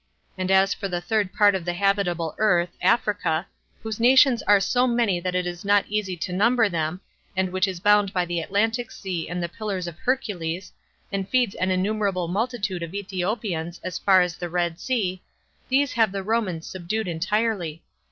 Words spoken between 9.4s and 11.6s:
the pillars of Hercules, and feeds